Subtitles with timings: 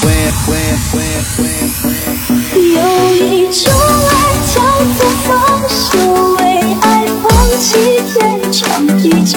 [0.00, 0.06] 会
[0.46, 0.56] 会
[0.90, 0.94] 会
[1.36, 1.38] 会
[1.82, 1.84] 会，
[2.72, 2.76] 有
[3.14, 3.62] 一种
[4.08, 4.10] 爱
[4.46, 4.56] 叫
[4.96, 5.28] 做放
[5.68, 5.88] 手，
[6.36, 6.40] 为
[6.80, 6.84] 爱
[7.22, 7.24] 放
[7.58, 7.68] 弃
[8.12, 8.18] 天
[8.50, 8.60] 长
[8.98, 9.32] 地久。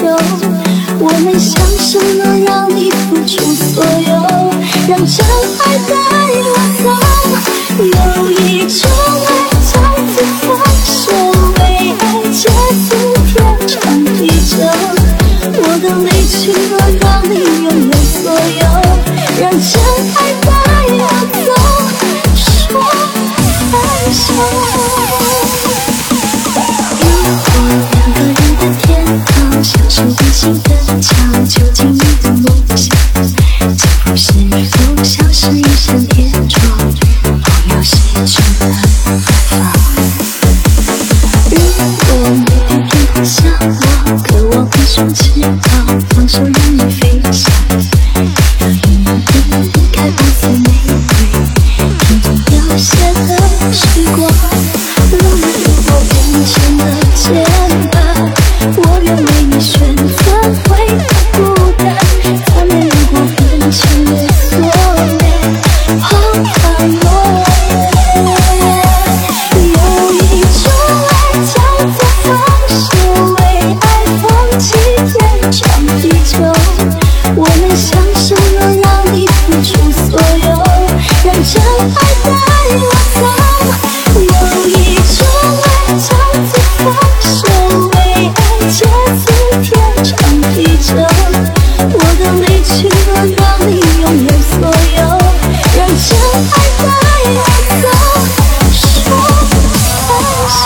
[0.99, 4.11] 我没想什么让你付出所有，
[4.87, 5.25] 让真
[5.59, 5.91] 爱带
[6.45, 6.85] 我走。
[7.79, 8.79] 有一种
[9.27, 9.29] 爱
[9.69, 9.73] 叫
[10.15, 10.47] 做放
[10.85, 11.01] 手，
[11.59, 11.61] 为
[11.99, 12.47] 爱结
[12.87, 12.87] 束
[13.27, 13.33] 天
[13.67, 13.73] 长
[14.15, 14.51] 地久。
[15.45, 17.91] 我的离去若让你拥有
[18.21, 18.63] 所有，
[19.41, 19.61] 让真
[20.15, 20.22] 爱。
[46.09, 47.51] 放手让你飞翔，
[48.59, 48.77] 让你
[49.73, 50.65] 离开白色玫
[51.09, 51.11] 瑰。
[51.99, 52.01] 看
[52.45, 53.29] 凋谢的
[53.71, 53.81] 时
[54.15, 54.17] 光，
[55.11, 56.11] 容颜如我，变
[56.45, 56.81] 成了
[57.15, 57.23] 茧。
[58.77, 59.19] 我愿为
[59.49, 60.03] 你选择，
[60.69, 61.01] 回到
[61.33, 61.37] 孤
[61.77, 61.81] 单，
[62.45, 62.71] 擦亮
[63.11, 63.15] 我
[63.59, 64.32] 面前的。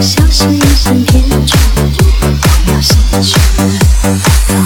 [0.00, 1.58] 小心眼神偏转，
[2.68, 4.65] 要失去了。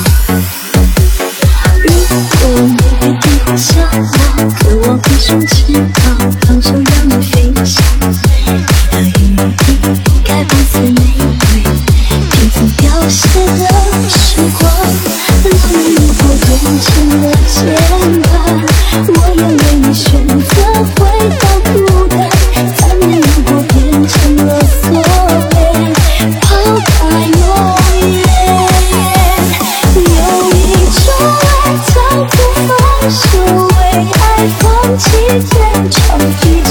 [36.62, 36.70] 久，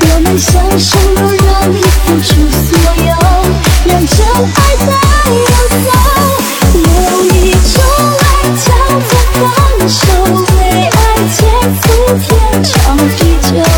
[0.00, 2.68] 我们相守都让你付出所
[3.04, 3.12] 有，
[3.86, 4.88] 让真爱在
[5.34, 5.42] 游
[5.84, 5.88] 走，
[6.74, 6.84] 有
[7.24, 7.74] 一种
[8.20, 8.22] 爱
[8.64, 8.66] 叫
[9.00, 9.42] 做放
[9.88, 10.02] 手，
[10.56, 10.96] 为爱
[11.30, 11.38] 结
[11.82, 11.84] 束
[12.18, 12.28] 天
[12.62, 12.72] 长
[13.16, 13.73] 地久。